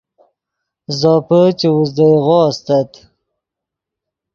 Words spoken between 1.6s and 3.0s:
اوزدئیغو استت